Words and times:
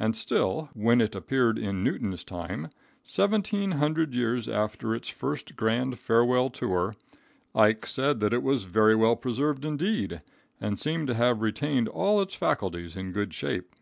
and 0.00 0.16
still, 0.16 0.68
when 0.74 1.00
it 1.00 1.14
appeared 1.14 1.58
in 1.60 1.84
Newton's 1.84 2.24
time, 2.24 2.68
seventeen 3.04 3.70
hundred 3.70 4.12
years 4.12 4.48
after 4.48 4.96
its 4.96 5.08
first 5.08 5.54
grand 5.54 6.00
farewell 6.00 6.50
tour, 6.50 6.96
Ike 7.54 7.86
said 7.86 8.18
that 8.18 8.34
it 8.34 8.42
was 8.42 8.64
very 8.64 8.96
well 8.96 9.14
preserved, 9.14 9.64
indeed, 9.64 10.22
and 10.60 10.80
seemed 10.80 11.06
to 11.06 11.14
have 11.14 11.40
retained 11.40 11.86
all 11.86 12.20
its 12.20 12.34
faculties 12.34 12.96
in 12.96 13.12
good 13.12 13.32
shape. 13.32 13.76